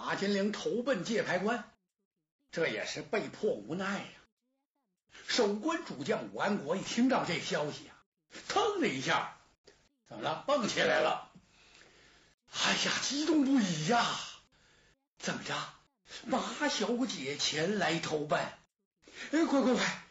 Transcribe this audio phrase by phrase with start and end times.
[0.00, 1.68] 马金陵投奔界牌关，
[2.52, 4.06] 这也是被迫无奈呀。
[5.26, 7.98] 守关主将武安国一听到这消息啊，
[8.46, 9.36] 腾的一下，
[10.08, 10.44] 怎么了？
[10.46, 11.32] 蹦起来了！
[12.52, 14.06] 哎呀，激动不已呀！
[15.18, 15.54] 怎么着？
[16.26, 18.38] 马小姐前来投奔？
[19.32, 20.04] 哎，快快快！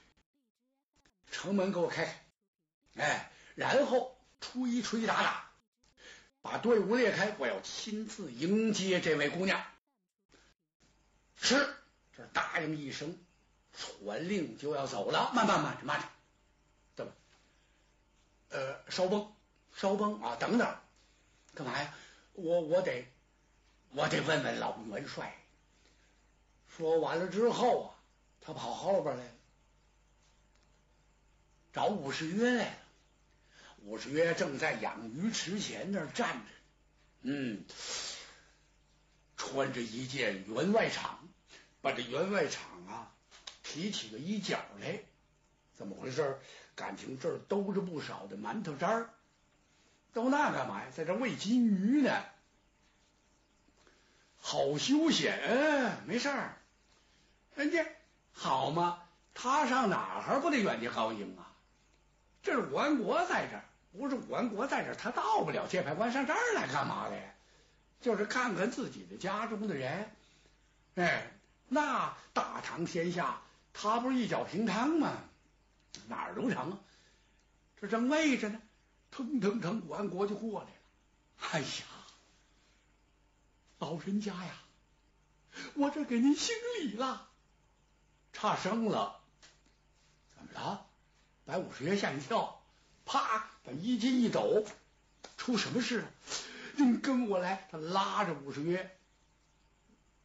[1.32, 2.26] 城门给我开
[2.94, 3.04] 开！
[3.04, 5.50] 哎，然后吹吹打打，
[6.42, 9.66] 把队伍列开，我要亲自迎接这位姑娘。
[11.40, 11.76] 是，
[12.16, 13.18] 这答应一声，
[13.74, 15.32] 传令就要走了。
[15.34, 16.08] 慢慢慢着，慢着，
[16.96, 17.14] 怎么？
[18.50, 19.34] 呃，稍崩，
[19.76, 20.36] 稍崩啊！
[20.36, 20.78] 等等，
[21.54, 21.94] 干嘛呀？
[22.34, 23.06] 我我得
[23.92, 25.36] 我得问问老元帅。
[26.76, 27.90] 说完了之后啊，
[28.42, 29.32] 他跑后边来了，
[31.74, 32.78] 找武士约来了。
[33.84, 36.46] 武士约正在养鱼池前那儿站着，
[37.22, 37.64] 嗯，
[39.38, 41.17] 穿着一件员外氅，
[41.88, 43.14] 把这员外场啊
[43.64, 45.00] 提起个衣角来，
[45.74, 46.38] 怎么回事？
[46.76, 49.10] 感情这儿兜着不少的馒头渣儿，
[50.12, 50.88] 兜那干嘛呀？
[50.94, 52.12] 在这喂金鱼呢，
[54.38, 56.58] 好休闲，没事儿。
[57.56, 57.86] 人家
[58.34, 59.02] 好嘛，
[59.34, 61.56] 他上哪儿不得远近高迎啊？
[62.44, 63.64] 这是武安国在这儿，
[63.98, 67.16] 不是武安国在这儿，他到不了界牌关，上这儿来干嘛的？
[68.02, 70.12] 就是看看自己的家中的人。
[70.96, 71.32] 哎，
[71.68, 73.42] 那大唐天下，
[73.74, 75.14] 他不是一脚平汤吗？
[76.08, 76.80] 哪儿都成啊。
[77.80, 78.62] 这正喂着呢，
[79.12, 80.76] 腾腾腾，武安国就过来了。
[81.52, 81.86] 哎呀，
[83.80, 84.54] 老人家呀，
[85.76, 87.30] 我这给您行礼了。
[88.34, 89.20] 差生了，
[90.36, 90.86] 怎么了？
[91.46, 92.62] 把武士爷吓一跳，
[93.06, 94.66] 啪，把衣襟一抖，
[95.38, 96.12] 出什么事了？
[96.76, 97.68] 您跟我来！
[97.72, 98.97] 他拉着武士约，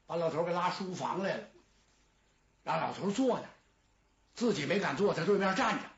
[0.07, 1.45] 把老头给拉书房来了，
[2.65, 3.47] 让老头坐那，
[4.35, 5.91] 自己没敢坐，在对面站着。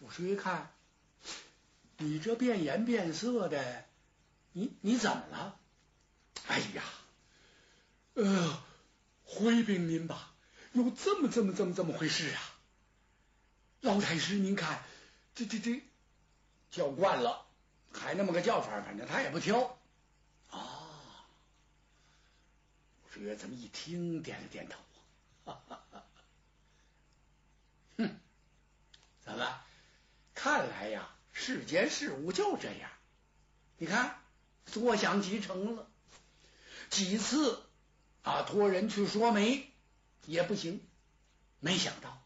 [0.00, 0.72] 武士爷看，
[1.98, 3.84] 你这变颜变色的，
[4.52, 5.56] 你你怎么了？
[6.46, 6.82] 哎呀，
[8.14, 8.62] 呃，
[9.24, 10.34] 回禀您吧。
[10.72, 12.40] 有这么这么这么这么回事啊！
[13.80, 14.82] 老太师，您看，
[15.34, 15.82] 这这这
[16.70, 17.46] 叫惯了，
[17.92, 19.78] 还那么个叫法，反正他也不挑
[20.50, 20.86] 啊。
[23.18, 24.78] 岳这么一听，点了点头，
[25.44, 26.04] 哈哈哈！
[27.96, 28.18] 哼，
[29.20, 29.60] 怎么？
[30.34, 32.90] 看来呀，世间事物就这样。
[33.78, 34.20] 你看，
[34.66, 35.88] 坐享即成了，
[36.90, 37.62] 几次
[38.22, 39.70] 啊，托人去说媒。
[40.26, 40.86] 也不行，
[41.58, 42.22] 没想到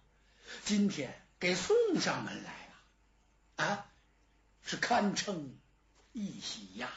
[0.64, 3.90] 今天给送上门来了啊，
[4.64, 5.56] 是堪称
[6.10, 6.92] 一喜呀！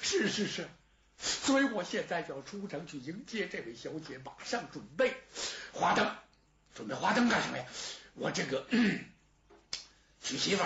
[0.00, 0.68] 是是是，
[1.22, 5.16] 所以我现在就要出城去迎接这位小姐，马上准备
[5.72, 6.16] 花灯，
[6.74, 7.64] 准备花灯干什么呀？
[8.14, 8.66] 我这个
[10.20, 10.64] 娶媳妇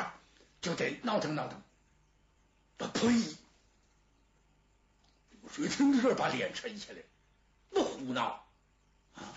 [0.63, 1.63] 就得闹腾闹腾。
[2.79, 3.37] 我呸！
[5.43, 6.99] 我听这把脸沉下来，
[7.71, 8.47] 那胡闹
[9.15, 9.35] 啊！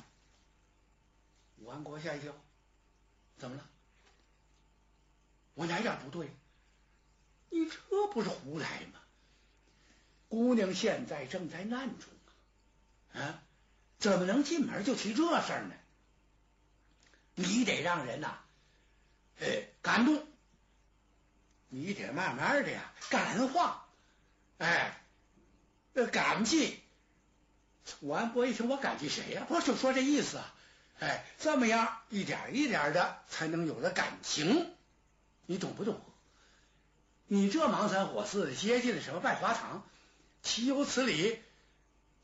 [1.58, 2.34] 武安国吓一跳，
[3.38, 3.70] 怎么了？
[5.54, 6.30] 我哪点不对？
[7.50, 9.00] 你这不是胡来吗？
[10.30, 12.08] 姑娘现在正在难中
[13.14, 13.44] 啊，啊，
[13.98, 15.74] 怎么能进门就提这事儿呢？
[17.36, 18.38] 你得让人呐，
[19.40, 20.26] 哎，感动，
[21.68, 23.88] 你得慢慢的呀，感化，
[24.60, 25.02] 哎，
[26.12, 26.80] 感激。
[28.02, 29.48] 武安国一听，我感激谁呀？
[29.50, 30.54] 我就说这意思啊。
[31.00, 34.70] 哎，这么样一点一点的才能有了感情，
[35.46, 36.00] 你懂不懂？
[37.26, 39.88] 你这忙三火四的接近了什么拜花堂，
[40.44, 41.40] 岂有此理？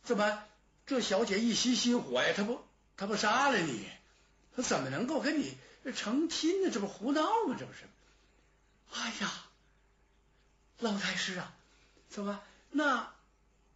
[0.03, 0.43] 怎么
[0.85, 2.33] 这小姐一息心火呀？
[2.35, 2.61] 她不
[2.97, 3.89] 她不杀了你？
[4.55, 5.57] 她怎么能够跟你
[5.95, 6.71] 成亲呢？
[6.71, 7.55] 这不胡闹吗？
[7.59, 7.79] 这不是？
[8.91, 9.45] 哎呀，
[10.79, 11.53] 老太师啊，
[12.09, 13.11] 怎么那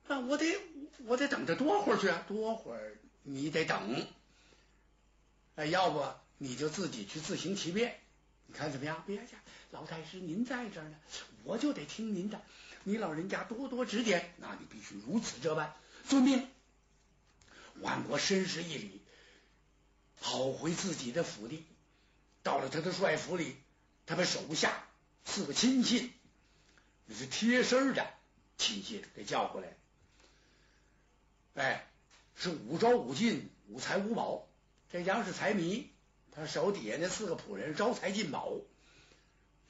[0.07, 0.57] 那我得
[1.05, 2.11] 我得等着多会儿去？
[2.27, 4.07] 多会儿你得等。
[5.55, 6.05] 哎，要不
[6.37, 7.99] 你就自己去自行其便，
[8.51, 9.03] 你看怎么样？
[9.05, 9.37] 别介，
[9.69, 10.97] 老太师您在这儿呢，
[11.43, 12.41] 我就得听您的。
[12.83, 15.75] 你老人家多多指点，那你必须如此这般。
[16.07, 16.47] 遵命。
[17.81, 19.01] 万国深施一礼，
[20.19, 21.63] 跑回自己的府邸。
[22.41, 23.55] 到了他的帅府里，
[24.07, 24.83] 他把手下
[25.25, 26.11] 四个亲信，
[27.05, 28.11] 那是贴身的
[28.57, 29.77] 亲信给叫过来。
[31.53, 31.87] 哎，
[32.35, 34.47] 是五招五进，五财五宝。
[34.91, 35.87] 这家是财迷，
[36.39, 38.53] 他手底下那四个仆人招财进宝。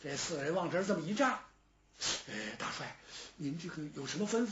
[0.02, 1.40] 这四个人往这儿这么一站，
[2.30, 2.96] 哎，大帅，
[3.36, 4.52] 您这个有什么吩咐？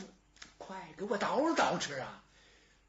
[0.58, 2.22] 快给我捯饬捯饬啊！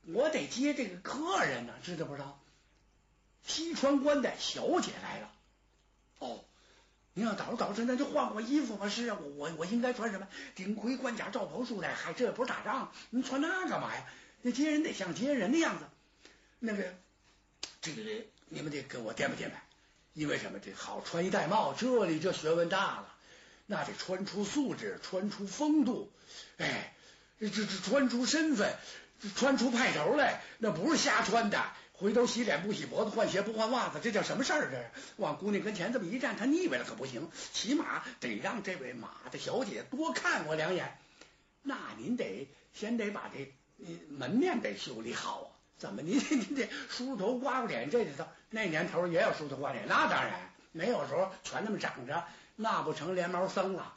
[0.04, 2.38] 我得接这个客人呢，知道不知道？
[3.46, 5.32] 西川关的小姐来了。
[6.18, 6.44] 哦，
[7.14, 8.90] 你要捯饬捯饬，那就换换衣服吧。
[8.90, 10.28] 是啊，我我我应该穿什么？
[10.56, 14.06] 顶盔冠甲罩袍束带，嗨，这也不是打仗，你穿那干嘛呀？
[14.42, 15.86] 那接人得像接人的样子。
[16.60, 16.94] 那个，
[17.82, 18.04] 这个
[18.50, 19.64] 你们得给我垫吧垫吧。
[20.14, 20.60] 因为什么？
[20.60, 23.16] 这好穿衣戴帽，这里这学问大了，
[23.68, 26.12] 那得穿出素质，穿出风度，
[26.58, 26.94] 哎，
[27.40, 28.76] 这这穿出身份，
[29.36, 31.64] 穿出派头来，那不是瞎穿的。
[31.94, 34.70] 回头洗脸不洗脖子，换鞋不换袜子，这叫什么事儿？
[34.72, 34.84] 这
[35.18, 40.98] 往姑娘跟前这么一站，她腻歪了可不行，起码得让这位马的小姐多看我两眼。
[41.62, 43.54] 那您得先得把这
[44.10, 45.50] 门面得修理好啊。
[45.78, 46.02] 怎么？
[46.02, 52.24] 您您得梳头刮刮脸，这里头那年头也有梳头刮脸，那当然没有时候全那么长着，
[52.56, 53.94] 那不成连毛僧了。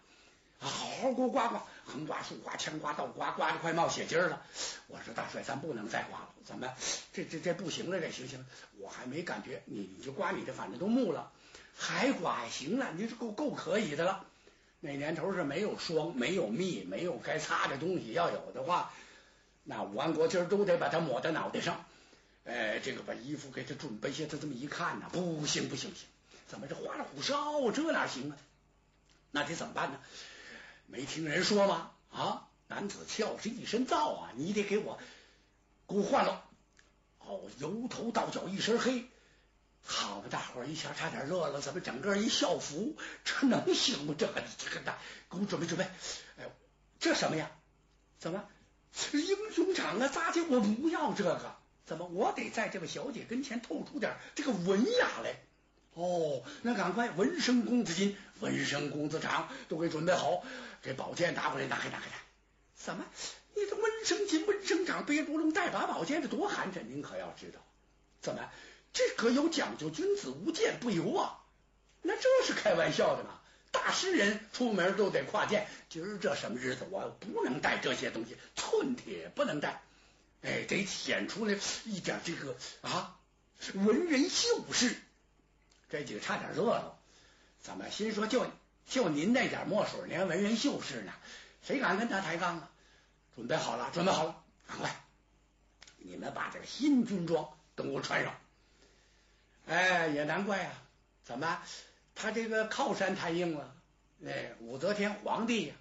[0.58, 4.40] 好好给我刮刮，横刮竖刮枪刮倒刮，刮的快冒血筋了。
[4.86, 6.68] 我说大帅，咱不能再刮了，怎么？
[7.12, 8.44] 这这这不行了，这行行，
[8.78, 11.32] 我还没感觉，你你就刮你的，反正都木了，
[11.76, 14.24] 还刮行了，你是够够可以的了。
[14.78, 18.92] 那年头是没有霜，没有蜜，没有该擦的东西，要有的话。
[19.64, 21.84] 那武安国今儿都得把它抹到脑袋上，
[22.44, 26.06] 哎，这个把衣服给他准备下，他这么一看呢，不行不行不行，
[26.48, 28.36] 怎么这花里胡哨，这哪行啊？
[29.30, 30.00] 那得怎么办呢？
[30.86, 31.92] 没听人说吗？
[32.10, 34.98] 啊，男子俏是一身皂啊，你得给我
[35.88, 36.44] 给我换了。
[37.20, 39.06] 哦，由头到脚一身黑，
[39.84, 44.14] 好嘛，大伙一下差点乐了，怎么整个一校服，这能行吗？
[44.18, 44.98] 这个这个的，
[45.30, 45.84] 给我准备准备。
[46.36, 46.50] 哎，
[46.98, 47.52] 这什么呀？
[48.18, 48.44] 怎么？
[49.12, 50.42] 英雄场啊，咋的？
[50.50, 52.06] 我不要这个，怎么？
[52.06, 55.36] 我得在这位小姐跟前透出点这个文雅来。
[55.94, 60.42] 哦，那赶快文生公子巾、文生公子长都给准备好，
[60.80, 62.06] 给宝剑拿过来，拿开，拿开，
[62.74, 63.04] 怎么？
[63.54, 66.82] 你这文生巾、文生长，别不龙带把宝剑，这多寒碜！
[66.88, 67.60] 您可要知道，
[68.22, 68.48] 怎么？
[68.94, 71.40] 这可有讲究，君子无剑不游啊。
[72.00, 73.40] 那这是开玩笑的吗？
[73.70, 79.82] 大诗人出门都得跨剑，今儿这什么日子，我不能带这些东西，寸铁不能带，
[80.42, 83.18] 哎，得显出来一点这个啊
[83.74, 84.96] 文人秀士。
[85.88, 86.98] 这几个差点乐了，
[87.60, 88.46] 怎么心说就
[88.86, 91.12] 就您那点墨水，连文人秀士呢？
[91.62, 92.70] 谁敢跟他抬杠啊？
[93.36, 95.04] 准备好了，准备好了，赶快，
[95.98, 98.34] 你们把这个新军装都给我穿上。
[99.66, 100.72] 哎，也难怪啊，
[101.24, 101.62] 怎么？
[102.14, 103.74] 他这个靠山太硬了，
[104.24, 105.74] 哎，武则天皇帝呀，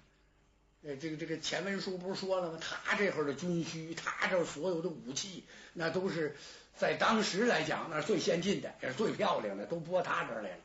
[0.84, 2.58] 哎，这个这个前文书不是说了吗？
[2.60, 5.44] 他这会儿的军需，他这所有的武器，
[5.74, 6.36] 那都是
[6.76, 10.56] 在当时来讲，那是最先进的，也是最漂亮的，都拨他这儿来了。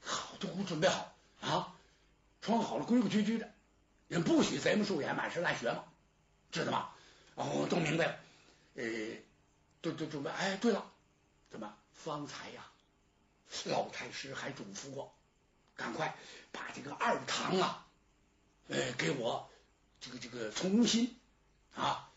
[0.00, 1.76] 好，都给我准备好啊，
[2.40, 3.50] 穿好了，规规矩矩的，
[4.08, 5.84] 人不许贼眉鼠眼，满是烂学嘛，
[6.50, 6.90] 知道吗？
[7.34, 8.16] 哦，都明白了，
[8.76, 8.84] 呃，
[9.82, 10.30] 都都准备。
[10.30, 10.90] 哎，对了，
[11.50, 12.64] 怎么方才呀？
[13.66, 15.14] 老太师还嘱咐过，
[15.76, 16.16] 赶快
[16.52, 17.86] 把这个二堂啊，
[18.68, 19.50] 呃，给我
[20.00, 21.16] 这个这个重新
[21.74, 22.10] 啊，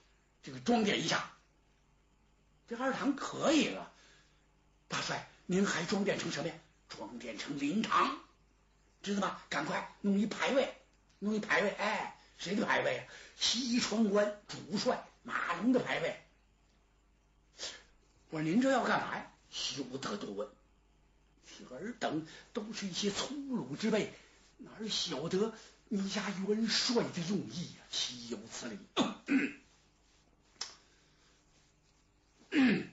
[0.43, 1.31] 这个装点一下。
[2.67, 3.91] 这二堂可以了，
[4.87, 6.55] 大帅，您还装点成什么呀？
[6.89, 8.19] 装点成灵堂，
[9.03, 9.41] 知道吗？
[9.49, 10.73] 赶快弄一牌位，
[11.19, 11.69] 弄一牌位。
[11.69, 13.07] 哎，谁的牌位啊？
[13.37, 16.19] 西川关主帅马龙的牌位。
[18.29, 19.31] 我说您这要干嘛呀？
[19.49, 20.49] 休得多问。
[21.69, 24.11] 尔等都是一些粗鲁之辈，
[24.57, 25.53] 哪晓得
[25.93, 27.83] 你家元帅的用意呀？
[27.91, 28.79] 岂有此理！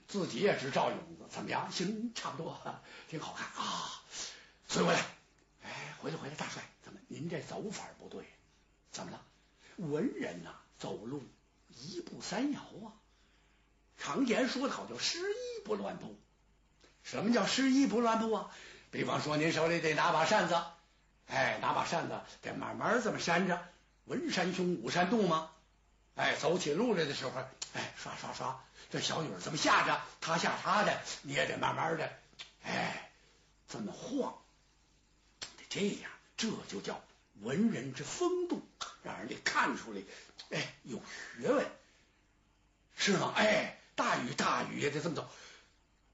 [0.09, 1.71] 自己也是照影子，怎么样？
[1.71, 2.61] 行，差不多，
[3.09, 4.03] 挺好看啊。
[4.67, 4.99] 随回来，
[5.63, 8.27] 哎，回来回来，大帅，怎么您这走法不对？
[8.91, 9.25] 怎么了？
[9.77, 11.23] 文人呐，走路
[11.69, 12.99] 一步三摇啊。
[13.97, 16.19] 常言说的好，叫失一不乱步。
[17.05, 18.51] 什么叫失一不乱步啊？
[18.91, 20.61] 比方说，您手里得拿把扇子，
[21.29, 23.63] 哎，拿把扇子得慢慢这么扇着，
[24.07, 25.51] 文山胸，武山肚吗？
[26.17, 27.33] 哎，走起路来的时候，
[27.75, 32.11] 哎，刷刷刷，这小雨这么下着，他下他的，你也得慢慢的，
[32.65, 33.11] 哎，
[33.69, 34.35] 这么晃，
[35.41, 37.01] 得这样，这就叫
[37.43, 38.67] 文人之风度，
[39.03, 40.01] 让人家看出来，
[40.51, 41.01] 哎，有
[41.37, 41.67] 学问，
[42.97, 43.33] 是吗？
[43.37, 45.29] 哎，大雨大雨也得这么走。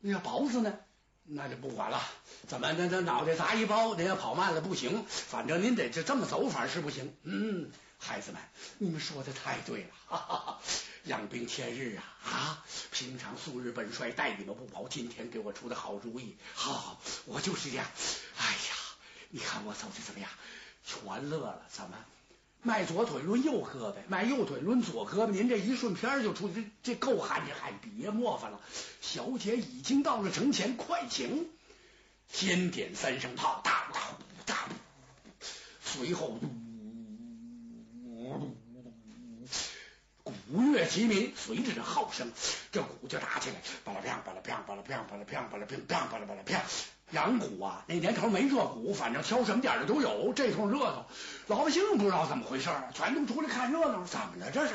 [0.00, 0.78] 那要雹子呢，
[1.25, 2.02] 那就不管了。
[2.47, 5.04] 怎么那那脑袋砸一包，您要跑慢了不行。
[5.09, 7.16] 反正您得这这么走法是不行。
[7.23, 8.40] 嗯，孩子们，
[8.78, 9.90] 你们说的太对了。
[10.07, 10.61] 哈哈哈，
[11.04, 12.64] 养兵千日啊啊！
[12.90, 16.37] 平常素日本帅待你们不薄，今天给我出的好主意。
[16.54, 17.87] 好，我就是这样。
[18.37, 18.76] 哎呀，
[19.31, 20.31] 你看我走的怎么样？
[20.85, 21.66] 全乐了。
[21.71, 21.97] 怎么？
[22.66, 28.61] 迈左腿抡右胳膊，迈右腿抡左胳膊，您这一顺片就出去，这这够罕见，还别磨烦了。
[29.02, 31.47] 小姐已经到了城前，快请！
[32.26, 34.00] 先点三声炮，哒哒
[34.47, 34.68] 哒，
[35.83, 36.38] 随后
[40.23, 40.33] 鼓
[40.73, 42.33] 乐齐鸣，随着这号声，
[42.73, 46.62] 这鼓就打起来，巴拉啪，巴拉啪，巴拉啪，巴拉啪，巴拉啪，巴拉巴拉啪。
[47.11, 47.85] 养蛊啊！
[47.87, 50.33] 那年头没这蛊，反正挑什么点的都有。
[50.33, 51.07] 这通热闹，
[51.47, 54.05] 老百姓不知道怎么回事，全都出来看热闹。
[54.05, 54.51] 怎么了？
[54.51, 54.75] 这是？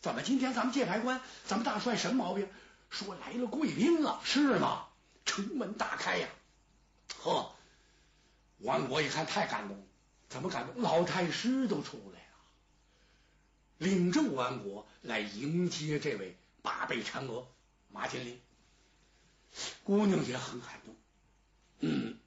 [0.00, 2.48] 怎么今天咱们界牌关，咱们大帅什么毛病？
[2.90, 4.86] 说来了贵宾了，是吗？
[5.24, 6.28] 城门大开呀！
[7.22, 7.52] 呵，
[8.58, 9.86] 王国一看太感动，
[10.28, 10.82] 怎么感动？
[10.82, 12.36] 老太师都出来了，
[13.76, 17.46] 领着王国来迎接这位八辈嫦娥
[17.92, 18.40] 马金林。
[19.84, 20.94] 姑娘也很感动。
[21.80, 22.18] 嗯，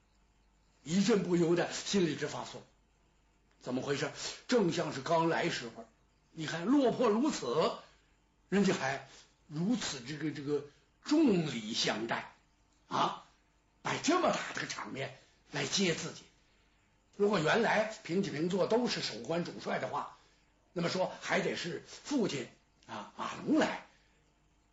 [0.83, 2.63] 一阵不由得心里直发酸。
[3.61, 4.09] 怎么回事？
[4.47, 5.85] 正像是刚来时候，
[6.31, 7.71] 你看落魄如此，
[8.49, 9.07] 人家还
[9.47, 10.65] 如此这个这个
[11.05, 12.33] 重礼相待
[12.87, 13.23] 啊，
[13.83, 15.15] 摆这么大的个场面
[15.51, 16.23] 来接自己。
[17.17, 20.17] 如果原来平起平坐都是守关主帅的话，
[20.73, 22.47] 那么说还得是父亲
[22.87, 23.85] 啊马龙来，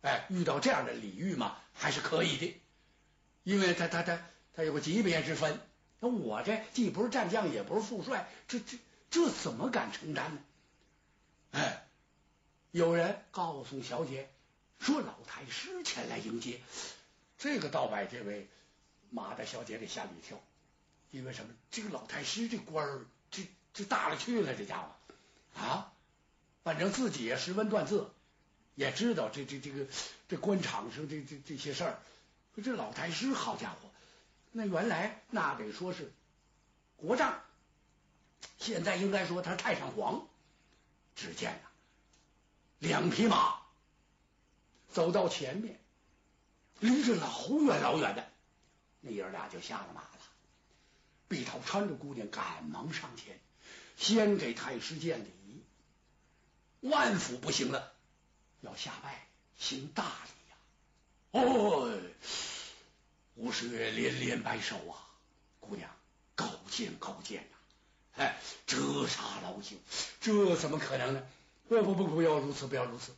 [0.01, 2.59] 哎，遇到这样的礼遇嘛，还是可以的，
[3.43, 4.19] 因为他他他。
[4.55, 5.59] 他有个级别之分，
[5.99, 8.77] 那我这既不是战将，也不是副帅，这这
[9.09, 10.41] 这怎么敢承担呢？
[11.51, 11.87] 哎，
[12.71, 14.29] 有人告诉小姐
[14.79, 16.59] 说老太师前来迎接，
[17.37, 18.47] 这个倒把这位
[19.09, 20.39] 马大小姐给吓了一跳，
[21.11, 21.53] 因为什么？
[21.71, 25.91] 这个老太师这官儿，这这大了去了，这家伙啊，
[26.63, 28.11] 反正自己也识文断字，
[28.75, 29.87] 也知道这这这个
[30.27, 31.99] 这官场上这这这些事儿，
[32.63, 33.88] 这老太师好家伙。
[34.51, 36.11] 那原来那得说是
[36.97, 37.41] 国丈，
[38.57, 40.27] 现在应该说他太上皇。
[41.15, 41.69] 只见呐，
[42.79, 43.59] 两匹马
[44.89, 45.79] 走到前面，
[46.79, 48.31] 离着老远老远的，
[49.01, 50.09] 那爷俩就下了马了。
[51.27, 53.39] 碧桃搀着姑娘赶忙上前，
[53.97, 55.63] 先给太师见礼。
[56.79, 57.91] 万福不行了，
[58.61, 59.27] 要下拜
[59.57, 60.55] 行大礼呀！
[61.31, 62.01] 哦。
[63.39, 64.99] 吴十月连连摆手啊，
[65.61, 65.89] 姑娘
[66.35, 67.55] 高见高见呐！
[68.17, 69.77] 哎，这啥老朽？
[70.19, 71.25] 这怎么可能呢？
[71.69, 73.15] 不不不，不要如此，不要如此！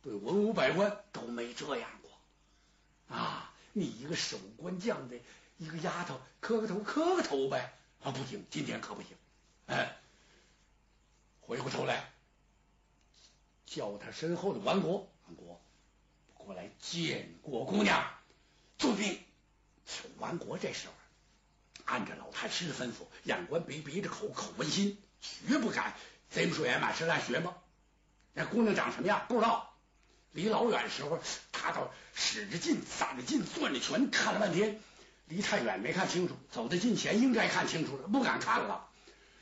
[0.00, 3.52] 对文武百官都没这样过啊！
[3.74, 5.16] 你一个守关将的
[5.58, 7.74] 一个丫头，磕个头，磕个头呗！
[8.02, 9.10] 啊，不行，今天可不行！
[9.66, 9.98] 哎，
[11.42, 12.10] 回过头来，
[13.66, 15.60] 叫他身后的王国，王国
[16.32, 18.02] 过来见过姑娘，
[18.78, 19.20] 遵命。
[20.18, 20.94] 王国这时候
[21.84, 24.96] 按着老太师的吩咐，眼观鼻，鼻着口，口问心，
[25.48, 25.94] 绝不敢
[26.30, 27.56] 贼不说眼，满是乱学吗？
[28.32, 29.74] 那姑娘长什么样不知道，
[30.30, 31.20] 离老远时候
[31.50, 34.80] 他倒使着劲，攒着劲，攥着拳看了半天，
[35.26, 38.88] 离太远没看清楚，走到近前应该看清楚了，不敢看了，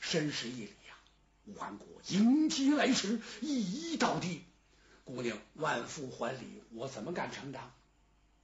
[0.01, 0.95] 深施一礼呀。
[1.57, 4.45] 王国迎接来迟，一一倒地，
[5.05, 7.71] 姑娘万福还礼，我怎么敢承担？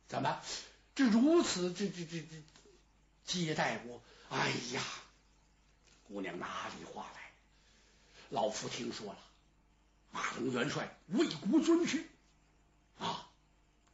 [0.08, 0.40] 怎么？
[0.96, 2.42] 这如此，这这这这
[3.26, 4.82] 接待我，哎呀，
[6.08, 7.20] 姑娘哪里话来？
[8.30, 9.18] 老夫听说了，
[10.10, 12.08] 马龙元帅为国捐躯
[12.98, 13.28] 啊，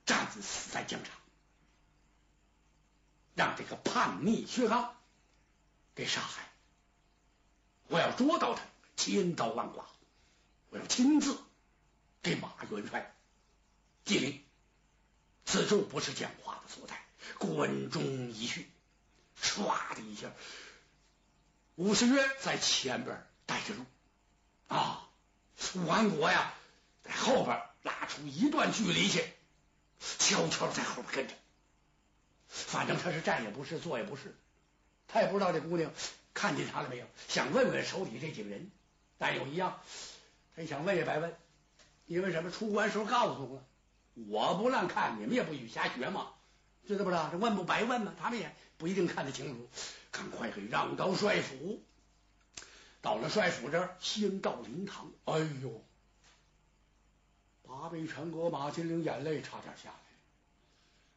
[0.07, 1.13] 战死在疆场，
[3.35, 4.95] 让这个叛逆薛刚
[5.97, 6.49] 给杀害。
[7.89, 8.63] 我要捉到他，
[8.97, 9.85] 千刀万剐，
[10.71, 11.37] 我要亲自
[12.23, 13.13] 给马元帅
[14.05, 14.42] 接灵。
[15.73, 17.01] 此处不是讲话的所在，
[17.39, 18.03] 关中
[18.33, 18.69] 一去，
[19.43, 20.31] 唰的一下，
[21.77, 23.87] 武十月在前边带着路
[24.69, 25.09] 啊，
[25.77, 26.53] 武安国呀
[27.03, 29.25] 在后边拉出一段距离去，
[30.19, 31.35] 悄悄在后边跟着。
[32.49, 34.37] 反正他是站也不是，坐也不是，
[35.09, 35.91] 他也不知道这姑娘
[36.35, 38.71] 看见他了没有，想问问手底这几个人，
[39.17, 39.81] 但有一样，
[40.55, 41.35] 他想问也白问，
[42.05, 42.51] 因为什么？
[42.51, 43.65] 出关时候告诉了。
[44.15, 46.33] 我不让看，你们也不许瞎学嘛，
[46.87, 47.29] 知道不知道？
[47.31, 49.69] 这问不白问嘛，他们也不一定看得清楚。
[50.11, 51.83] 赶快给让到帅府，
[53.01, 55.11] 到了帅府这儿，先到灵堂。
[55.25, 55.83] 哎呦，
[57.67, 59.97] 八倍长阁马金陵眼泪差点下来。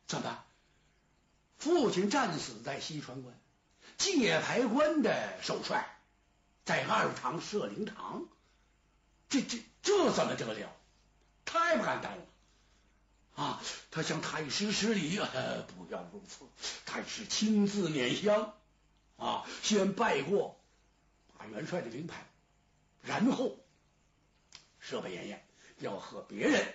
[0.08, 0.44] 怎么？
[1.58, 3.34] 父亲战死在西川关，
[3.98, 5.98] 界牌关的首帅
[6.64, 8.26] 在二堂设灵堂，
[9.28, 10.72] 这这这怎么得了？
[11.44, 12.25] 太不敢当了！
[13.36, 13.62] 啊，
[13.92, 16.46] 他向太师施礼，不要如此。
[16.86, 18.54] 太师亲自拈香，
[19.18, 20.58] 啊，先拜过
[21.38, 22.26] 马元帅的灵牌，
[23.04, 23.58] 然后
[24.80, 25.46] 设备筵宴，
[25.80, 26.74] 要和别人，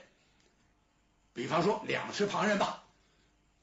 [1.32, 2.84] 比方说两世旁人吧，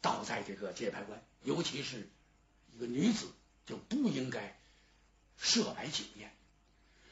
[0.01, 2.09] 倒在这个节拍馆，尤其是
[2.73, 3.31] 一个女子，
[3.67, 4.59] 就不应该
[5.37, 6.35] 设摆酒宴。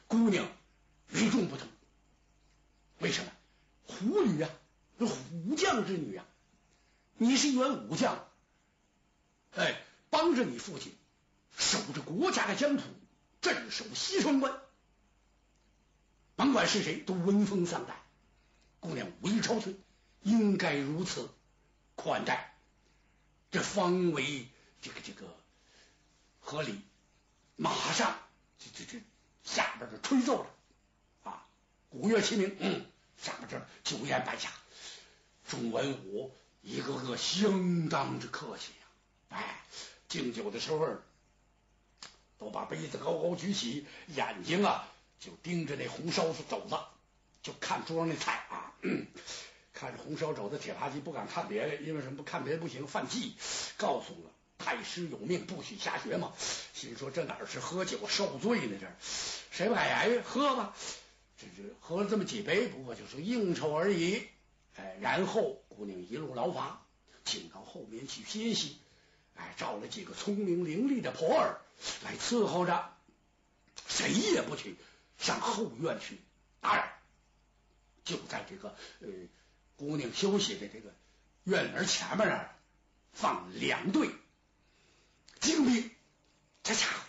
[0.08, 0.48] 姑娘
[1.12, 1.68] 与众不同，
[3.00, 3.32] 为什么？
[3.88, 4.50] 胡女啊，
[5.00, 6.26] 虎将之女啊，
[7.18, 8.26] 你是一员武将，
[9.54, 10.96] 哎，帮着你父亲
[11.58, 12.84] 守着国家的疆土，
[13.42, 14.62] 镇守西川关，
[16.38, 17.98] 甭管是谁都闻风丧胆。
[18.80, 19.78] 姑娘武艺超群，
[20.22, 21.30] 应该如此
[21.96, 22.56] 款待，
[23.52, 24.48] 这方为
[24.82, 25.28] 这个这个
[26.40, 26.80] 合理。
[27.58, 28.18] 马上，
[28.60, 29.04] 这这这
[29.44, 30.50] 下边就吹奏了
[31.24, 31.46] 啊，
[31.90, 32.86] 鼓乐齐鸣，嗯。
[33.18, 34.52] 上边这酒宴摆下，
[35.48, 38.88] 众文武一个个相当之客气呀！
[39.30, 39.64] 哎，
[40.08, 40.98] 敬酒的时候
[42.40, 46.76] 都把杯子高高举起，眼睛啊就盯着那红烧肘子，
[47.44, 48.74] 就看桌上那菜啊，
[49.74, 52.24] 看着红烧肘子，铁扒鸡不敢看别的，因为什么？
[52.24, 53.36] 看别的不行，犯忌。
[53.78, 56.34] 告诉了太师有命，不许瞎学嘛。
[56.74, 58.78] 心说这哪是喝酒受罪呢？
[58.80, 58.88] 这
[59.52, 60.22] 谁不敢言语？
[60.22, 60.76] 喝吧。
[61.38, 64.26] 这这喝了这么几杯，不过就是应酬而已。
[64.76, 66.82] 哎，然后姑娘一路劳乏，
[67.24, 68.78] 请到后面去歇息。
[69.36, 71.60] 哎，找了几个聪明伶俐的婆儿
[72.04, 72.94] 来伺候着，
[73.88, 74.76] 谁也不去
[75.18, 76.20] 上后院去。
[76.62, 76.84] 打扰，
[78.04, 79.08] 就在这个呃
[79.76, 80.94] 姑娘休息的这个
[81.44, 82.56] 院门前面那儿
[83.14, 84.10] 放两队
[85.40, 85.92] 精兵，
[86.64, 87.00] 这家伙。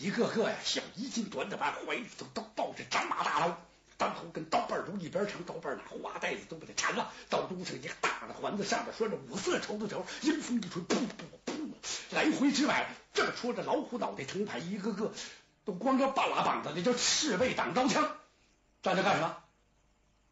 [0.00, 3.60] 一个个呀，像衣襟短的般，怀里头都抱着斩马大刀，
[4.02, 11.06] 当头跟刀把都一边长，刀把拿花带子都把它缠了，刀肚上一个大的环子，上面拴着五色绸子条，阴风一吹，噗噗
[11.46, 11.52] 噗，
[12.10, 12.92] 来回直摆。
[13.14, 15.12] 正说着，老虎脑袋成排，一个个
[15.64, 18.16] 都光着半拉膀子，那叫赤背挡刀枪，
[18.82, 19.36] 站着干什么？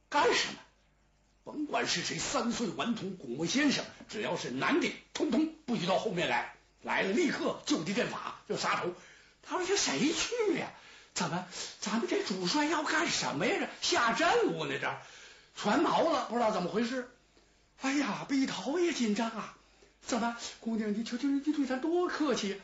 [0.09, 0.59] 干什么？
[1.45, 8.93] 甭管是谁，三岁顽童古木先生，只要是男的，通通不许到后面来，来了立刻就地正法，就杀头。
[9.43, 10.73] 他说：“这谁去呀？
[11.15, 11.47] 怎么
[11.81, 13.69] 咱们这主帅要干什么呀？
[13.81, 14.79] 这下阵务呢？
[14.79, 14.99] 这
[15.57, 17.11] 全毛了，不知道怎么回事。
[17.83, 19.57] 哎呀，碧桃也紧张啊！
[20.07, 22.61] 怎么，姑娘，你瞧瞧，你对咱多客气。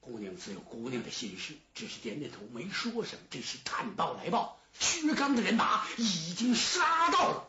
[0.00, 3.22] 姑娘自有姑娘的心事，只是点点头，没说什么。
[3.30, 7.48] 这时探报来报，薛刚的人马已经杀到了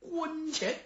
[0.00, 0.80] 关前。